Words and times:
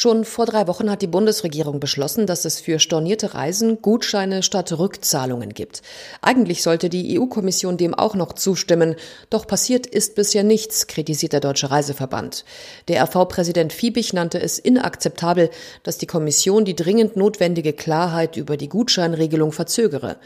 Schon 0.00 0.24
vor 0.24 0.46
drei 0.46 0.68
Wochen 0.68 0.92
hat 0.92 1.02
die 1.02 1.08
Bundesregierung 1.08 1.80
beschlossen, 1.80 2.28
dass 2.28 2.44
es 2.44 2.60
für 2.60 2.78
stornierte 2.78 3.34
Reisen 3.34 3.82
Gutscheine 3.82 4.44
statt 4.44 4.78
Rückzahlungen 4.78 5.54
gibt. 5.54 5.82
Eigentlich 6.22 6.62
sollte 6.62 6.88
die 6.88 7.18
EU-Kommission 7.18 7.76
dem 7.76 7.94
auch 7.96 8.14
noch 8.14 8.32
zustimmen, 8.34 8.94
doch 9.28 9.48
passiert 9.48 9.88
ist 9.88 10.14
bisher 10.14 10.44
nichts, 10.44 10.86
kritisiert 10.86 11.32
der 11.32 11.40
Deutsche 11.40 11.72
Reiseverband. 11.72 12.44
Der 12.86 13.02
RV-Präsident 13.02 13.72
Fiebig 13.72 14.12
nannte 14.12 14.40
es 14.40 14.60
inakzeptabel, 14.60 15.50
dass 15.82 15.98
die 15.98 16.06
Kommission 16.06 16.64
die 16.64 16.76
dringend 16.76 17.16
notwendige 17.16 17.72
Klarheit 17.72 18.36
über 18.36 18.56
die 18.56 18.68
Gutscheinregelung 18.68 19.50
verzögere. 19.50 20.18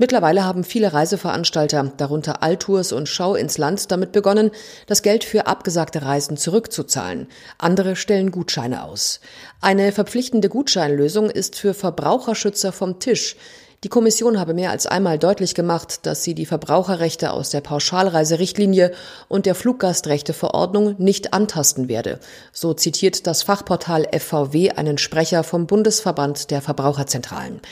Mittlerweile 0.00 0.46
haben 0.46 0.64
viele 0.64 0.94
Reiseveranstalter, 0.94 1.92
darunter 1.98 2.42
Altours 2.42 2.92
und 2.92 3.06
Schau 3.06 3.34
ins 3.34 3.58
Land, 3.58 3.90
damit 3.92 4.12
begonnen, 4.12 4.50
das 4.86 5.02
Geld 5.02 5.24
für 5.24 5.46
abgesagte 5.46 6.00
Reisen 6.00 6.38
zurückzuzahlen. 6.38 7.26
Andere 7.58 7.96
stellen 7.96 8.30
Gutscheine 8.30 8.84
aus. 8.84 9.20
Eine 9.60 9.92
verpflichtende 9.92 10.48
Gutscheinlösung 10.48 11.28
ist 11.28 11.58
für 11.58 11.74
Verbraucherschützer 11.74 12.72
vom 12.72 12.98
Tisch. 12.98 13.36
Die 13.82 13.88
Kommission 13.88 14.38
habe 14.38 14.52
mehr 14.52 14.70
als 14.70 14.86
einmal 14.86 15.18
deutlich 15.18 15.54
gemacht, 15.54 16.00
dass 16.04 16.22
sie 16.22 16.34
die 16.34 16.44
Verbraucherrechte 16.44 17.32
aus 17.32 17.48
der 17.48 17.62
Pauschalreiserichtlinie 17.62 18.92
und 19.26 19.46
der 19.46 19.54
Fluggastrechteverordnung 19.54 20.96
nicht 20.98 21.32
antasten 21.32 21.88
werde. 21.88 22.20
So 22.52 22.74
zitiert 22.74 23.26
das 23.26 23.42
Fachportal 23.42 24.06
FVW 24.12 24.72
einen 24.72 24.98
Sprecher 24.98 25.44
vom 25.44 25.66
Bundesverband 25.66 26.50
der 26.50 26.60
Verbraucherzentralen. 26.60 27.62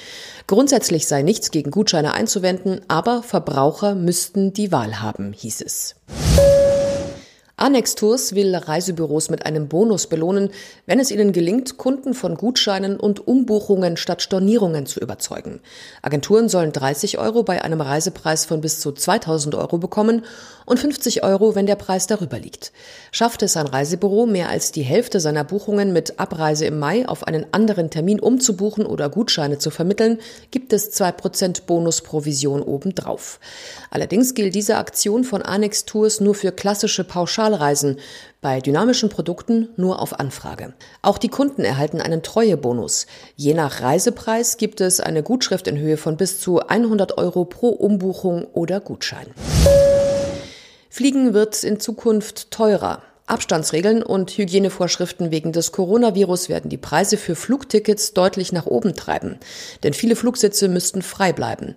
Grundsätzlich 0.46 1.06
sei 1.06 1.20
nichts 1.20 1.50
gegen 1.50 1.70
Gutscheine 1.70 2.14
einzuwenden, 2.14 2.80
aber 2.88 3.22
Verbraucher 3.22 3.94
müssten 3.94 4.54
die 4.54 4.72
Wahl 4.72 5.02
haben, 5.02 5.34
hieß 5.34 5.60
es. 5.60 5.94
Annex 7.60 7.96
Tours 7.96 8.36
will 8.36 8.54
Reisebüros 8.54 9.30
mit 9.30 9.44
einem 9.44 9.66
Bonus 9.66 10.06
belohnen, 10.06 10.50
wenn 10.86 11.00
es 11.00 11.10
ihnen 11.10 11.32
gelingt, 11.32 11.76
Kunden 11.76 12.14
von 12.14 12.36
Gutscheinen 12.36 13.00
und 13.00 13.26
Umbuchungen 13.26 13.96
statt 13.96 14.22
Stornierungen 14.22 14.86
zu 14.86 15.00
überzeugen. 15.00 15.58
Agenturen 16.00 16.48
sollen 16.48 16.72
30 16.72 17.18
Euro 17.18 17.42
bei 17.42 17.64
einem 17.64 17.80
Reisepreis 17.80 18.44
von 18.44 18.60
bis 18.60 18.78
zu 18.78 18.92
2000 18.92 19.56
Euro 19.56 19.78
bekommen 19.78 20.24
und 20.66 20.78
50 20.78 21.24
Euro, 21.24 21.56
wenn 21.56 21.66
der 21.66 21.74
Preis 21.74 22.06
darüber 22.06 22.38
liegt. 22.38 22.70
Schafft 23.10 23.42
es 23.42 23.56
ein 23.56 23.66
Reisebüro, 23.66 24.26
mehr 24.26 24.50
als 24.50 24.70
die 24.70 24.82
Hälfte 24.82 25.18
seiner 25.18 25.42
Buchungen 25.42 25.92
mit 25.92 26.20
Abreise 26.20 26.64
im 26.64 26.78
Mai 26.78 27.08
auf 27.08 27.26
einen 27.26 27.46
anderen 27.50 27.90
Termin 27.90 28.20
umzubuchen 28.20 28.86
oder 28.86 29.08
Gutscheine 29.08 29.58
zu 29.58 29.70
vermitteln, 29.70 30.18
gibt 30.68 30.74
es 30.74 31.00
2% 31.00 31.62
Bonusprovision 31.64 32.60
obendrauf. 32.60 33.40
Allerdings 33.90 34.34
gilt 34.34 34.54
diese 34.54 34.76
Aktion 34.76 35.24
von 35.24 35.40
Annex 35.40 35.86
Tours 35.86 36.20
nur 36.20 36.34
für 36.34 36.52
klassische 36.52 37.04
Pauschalreisen, 37.04 37.96
bei 38.42 38.60
dynamischen 38.60 39.08
Produkten 39.08 39.70
nur 39.78 40.02
auf 40.02 40.20
Anfrage. 40.20 40.74
Auch 41.00 41.16
die 41.16 41.30
Kunden 41.30 41.64
erhalten 41.64 42.02
einen 42.02 42.22
Treuebonus. 42.22 43.06
Je 43.34 43.54
nach 43.54 43.80
Reisepreis 43.80 44.58
gibt 44.58 44.82
es 44.82 45.00
eine 45.00 45.22
Gutschrift 45.22 45.68
in 45.68 45.78
Höhe 45.78 45.96
von 45.96 46.18
bis 46.18 46.38
zu 46.38 46.60
100 46.60 47.16
Euro 47.16 47.46
pro 47.46 47.70
Umbuchung 47.70 48.44
oder 48.52 48.80
Gutschein. 48.80 49.28
Fliegen 50.90 51.32
wird 51.32 51.64
in 51.64 51.80
Zukunft 51.80 52.50
teurer. 52.50 53.00
Abstandsregeln 53.28 54.02
und 54.02 54.30
Hygienevorschriften 54.30 55.30
wegen 55.30 55.52
des 55.52 55.72
Coronavirus 55.72 56.48
werden 56.48 56.70
die 56.70 56.76
Preise 56.76 57.16
für 57.16 57.34
Flugtickets 57.34 58.14
deutlich 58.14 58.52
nach 58.52 58.66
oben 58.66 58.94
treiben, 58.94 59.38
denn 59.82 59.92
viele 59.92 60.16
Flugsitze 60.16 60.68
müssten 60.68 61.02
frei 61.02 61.32
bleiben. 61.32 61.76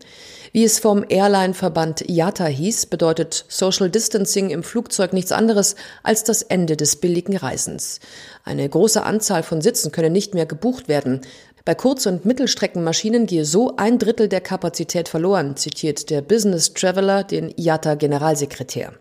Wie 0.54 0.64
es 0.64 0.80
vom 0.80 1.06
Airline-Verband 1.08 2.10
IATA 2.10 2.46
hieß, 2.46 2.88
bedeutet 2.88 3.46
Social 3.48 3.90
Distancing 3.90 4.50
im 4.50 4.64
Flugzeug 4.64 5.14
nichts 5.14 5.31
anderes 5.31 5.75
als 6.03 6.24
das 6.24 6.42
Ende 6.42 6.75
des 6.75 6.98
billigen 6.98 7.38
Reisens. 7.38 8.00
Eine 8.44 8.68
große 8.68 9.04
Anzahl 9.04 9.44
von 9.44 9.62
Sitzen 9.62 9.92
könne 9.92 10.09
nicht 10.09 10.34
mehr 10.34 10.46
gebucht 10.46 10.88
werden. 10.88 11.22
Bei 11.64 11.75
Kurz- 11.75 12.06
und 12.06 12.25
Mittelstreckenmaschinen 12.25 13.28
gehe 13.28 13.46
so 13.46 13.75
ein 13.78 14.00
Drittel 14.00 14.28
der 14.28 14.42
Kapazität 14.42 15.08
verloren, 15.08 15.56
zitiert 15.56 16.09
der 16.09 16.22
Business 16.22 16.74
Traveler 16.74 17.24
den 17.24 17.54
IATA-Generalsekretär. 17.56 18.94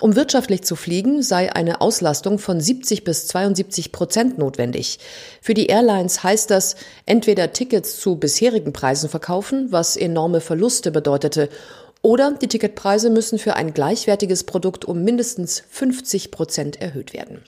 Um 0.00 0.16
wirtschaftlich 0.16 0.62
zu 0.62 0.76
fliegen, 0.76 1.22
sei 1.22 1.52
eine 1.52 1.80
Auslastung 1.80 2.38
von 2.38 2.60
70 2.60 3.04
bis 3.04 3.26
72 3.28 3.92
Prozent 3.92 4.38
notwendig. 4.38 4.98
Für 5.40 5.54
die 5.54 5.66
Airlines 5.66 6.22
heißt 6.22 6.50
das, 6.50 6.76
entweder 7.06 7.52
Tickets 7.52 7.98
zu 7.98 8.16
bisherigen 8.16 8.72
Preisen 8.72 9.08
verkaufen, 9.08 9.68
was 9.70 9.96
enorme 9.96 10.40
Verluste 10.40 10.90
bedeutete, 10.90 11.48
oder 12.02 12.32
die 12.32 12.48
Ticketpreise 12.48 13.08
müssen 13.08 13.38
für 13.38 13.56
ein 13.56 13.72
gleichwertiges 13.72 14.44
Produkt 14.44 14.84
um 14.84 15.04
mindestens 15.04 15.62
50 15.70 16.30
Prozent 16.30 16.80
erhöht 16.82 17.14
werden. 17.14 17.42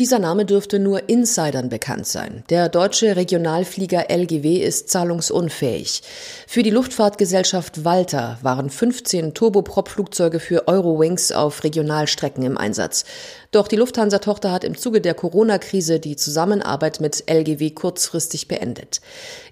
Dieser 0.00 0.18
Name 0.18 0.44
dürfte 0.44 0.80
nur 0.80 1.08
Insidern 1.08 1.68
bekannt 1.68 2.08
sein. 2.08 2.42
Der 2.50 2.68
deutsche 2.68 3.14
Regionalflieger 3.14 4.10
LGW 4.10 4.56
ist 4.56 4.88
zahlungsunfähig. 4.88 6.02
Für 6.48 6.64
die 6.64 6.70
Luftfahrtgesellschaft 6.70 7.84
Walter 7.84 8.36
waren 8.42 8.70
15 8.70 9.34
Turboprop-Flugzeuge 9.34 10.40
für 10.40 10.66
Eurowings 10.66 11.30
auf 11.30 11.62
Regionalstrecken 11.62 12.42
im 12.42 12.58
Einsatz. 12.58 13.04
Doch 13.52 13.68
die 13.68 13.76
Lufthansa-Tochter 13.76 14.50
hat 14.50 14.64
im 14.64 14.76
Zuge 14.76 15.00
der 15.00 15.14
Corona-Krise 15.14 16.00
die 16.00 16.16
Zusammenarbeit 16.16 17.00
mit 17.00 17.30
LGW 17.30 17.70
kurzfristig 17.70 18.48
beendet. 18.48 19.00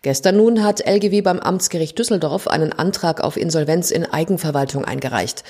Gestern 0.02 0.38
nun 0.38 0.64
hat 0.64 0.84
LGW 0.84 1.20
beim 1.20 1.38
Amtsgericht 1.38 1.96
Düsseldorf 1.96 2.48
einen 2.48 2.72
Antrag 2.72 3.20
auf 3.20 3.36
Insolvenz 3.36 3.92
in 3.92 4.06
Eigenverwaltung 4.06 4.84
eingereicht. 4.84 5.44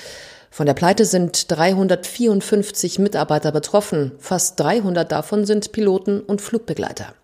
Von 0.53 0.67
der 0.67 0.75
Pleite 0.75 1.05
sind 1.05 1.49
354 1.51 2.99
Mitarbeiter 2.99 3.51
betroffen. 3.51 4.11
Fast 4.19 4.59
300 4.59 5.11
davon 5.11 5.47
sind 5.47 5.71
Piloten 5.71 6.19
und 6.19 6.41
Flugbegleiter. 6.41 7.15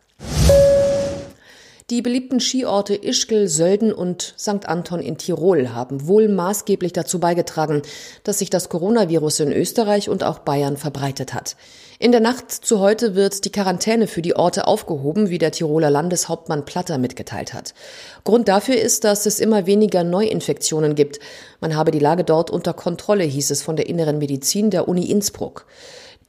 Die 1.90 2.04
beliebten 2.04 2.40
Skiorte 2.40 2.94
Ischgl, 2.94 3.48
Sölden 3.48 3.92
und 3.92 4.36
St. 4.38 4.68
Anton 4.68 5.00
in 5.00 5.18
Tirol 5.18 5.70
haben 5.70 6.06
wohl 6.08 6.28
maßgeblich 6.28 6.94
dazu 6.94 7.20
beigetragen, 7.20 7.82
dass 8.24 8.38
sich 8.38 8.52
das 8.52 8.70
Coronavirus 8.70 9.40
in 9.40 9.52
Österreich 9.52 10.08
und 10.08 10.24
auch 10.24 10.38
Bayern 10.38 10.78
verbreitet 10.78 11.34
hat. 11.34 11.56
In 11.98 12.12
der 12.12 12.22
Nacht 12.22 12.52
zu 12.52 12.80
heute 12.80 13.16
wird 13.16 13.44
die 13.44 13.52
Quarantäne 13.52 14.06
für 14.06 14.22
die 14.22 14.36
Orte 14.36 14.68
aufgehoben, 14.68 15.32
wie 15.32 15.40
der 15.40 15.52
Tiroler 15.52 15.90
Landeshauptmann 15.90 16.64
Platter 16.64 17.00
mitgeteilt 17.00 17.56
hat. 17.56 17.74
Grund 18.24 18.48
dafür 18.50 18.76
ist, 18.76 19.04
dass 19.04 19.26
es 19.26 19.40
immer 19.40 19.66
weniger 19.66 20.04
Neuinfektionen 20.04 20.94
gibt. 20.94 21.20
Man 21.60 21.76
habe 21.76 21.90
die 21.90 21.98
Lage 21.98 22.24
dort 22.24 22.52
unter 22.52 22.74
Kontrolle, 22.76 23.24
hieß 23.24 23.50
es 23.50 23.64
von 23.64 23.76
der 23.76 23.90
inneren 23.90 24.20
Medizin 24.20 24.70
der 24.70 24.88
Uni 24.88 25.10
Innsbruck. 25.10 25.66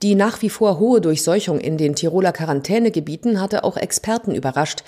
Die 0.01 0.15
nach 0.15 0.41
wie 0.41 0.49
vor 0.49 0.79
hohe 0.79 1.03
Durchseuchung 1.03 1.61
in 1.61 1.77
den 1.77 1.95
Tiroler 1.95 2.33
Quarantänegebieten 2.33 3.43
hatte 3.43 3.63
auch 3.63 3.77
Experten 3.77 4.35
überrascht. 4.35 4.83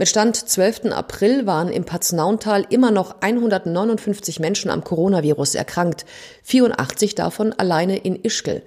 Mit 0.00 0.08
Stand 0.08 0.34
12. 0.34 0.92
April 0.92 1.44
waren 1.44 1.68
im 1.68 1.84
Paznauntal 1.84 2.64
immer 2.70 2.90
noch 2.90 3.16
159 3.20 4.40
Menschen 4.40 4.70
am 4.70 4.82
Coronavirus 4.82 5.56
erkrankt, 5.56 6.06
84 6.42 7.14
davon 7.14 7.52
alleine 7.52 7.98
in 7.98 8.18
Ischgl. 8.24 8.62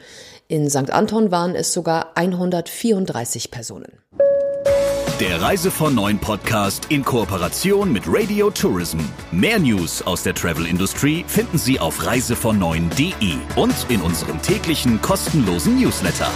In 0.47 0.69
St. 0.69 0.91
Anton 0.91 1.31
waren 1.31 1.55
es 1.55 1.73
sogar 1.73 2.11
134 2.13 3.49
Personen. 3.49 3.97
Der 5.19 5.41
Reise 5.41 5.71
von 5.71 5.95
Neuen 5.95 6.19
Podcast 6.19 6.85
in 6.89 7.03
Kooperation 7.03 7.91
mit 7.91 8.03
Radio 8.05 8.51
Tourism. 8.51 8.99
Mehr 9.31 9.57
News 9.57 10.03
aus 10.03 10.21
der 10.21 10.35
Travel 10.35 10.67
Industry 10.67 11.25
finden 11.27 11.57
Sie 11.57 11.79
auf 11.79 12.05
reisevon 12.05 12.61
und 12.61 13.85
in 13.89 14.01
unserem 14.01 14.39
täglichen 14.43 15.01
kostenlosen 15.01 15.81
Newsletter. 15.81 16.29